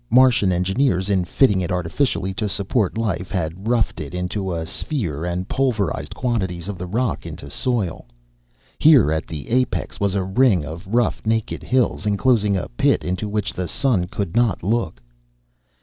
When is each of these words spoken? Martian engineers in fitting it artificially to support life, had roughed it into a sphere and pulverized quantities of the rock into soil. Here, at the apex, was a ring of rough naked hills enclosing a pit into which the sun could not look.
Martian 0.09 0.51
engineers 0.51 1.09
in 1.11 1.23
fitting 1.25 1.61
it 1.61 1.71
artificially 1.71 2.33
to 2.33 2.49
support 2.49 2.97
life, 2.97 3.29
had 3.29 3.67
roughed 3.67 4.01
it 4.01 4.15
into 4.15 4.51
a 4.51 4.65
sphere 4.65 5.23
and 5.25 5.47
pulverized 5.47 6.15
quantities 6.15 6.67
of 6.67 6.79
the 6.79 6.87
rock 6.87 7.23
into 7.27 7.51
soil. 7.51 8.07
Here, 8.79 9.11
at 9.11 9.27
the 9.27 9.49
apex, 9.49 9.99
was 9.99 10.15
a 10.15 10.23
ring 10.23 10.65
of 10.65 10.87
rough 10.87 11.21
naked 11.23 11.61
hills 11.61 12.07
enclosing 12.07 12.57
a 12.57 12.69
pit 12.69 13.03
into 13.03 13.29
which 13.29 13.53
the 13.53 13.67
sun 13.67 14.05
could 14.07 14.35
not 14.35 14.63
look. 14.63 14.99